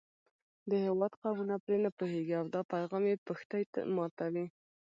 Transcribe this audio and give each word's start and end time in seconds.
د 0.69 0.71
هېواد 0.85 1.13
قومونه 1.21 1.55
پرې 1.63 1.77
نه 1.85 1.89
پوهېږي 1.97 2.33
او 2.39 2.45
دا 2.53 2.61
پیغام 2.73 3.03
یې 3.11 3.23
پښتۍ 3.27 3.63
ماتوي. 3.95 4.45